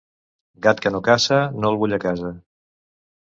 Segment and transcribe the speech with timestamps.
[0.67, 2.31] Gat que no caça no el vull a casa.